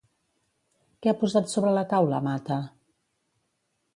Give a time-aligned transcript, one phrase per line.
[1.05, 2.59] Què ha posat sobre la taula Mata?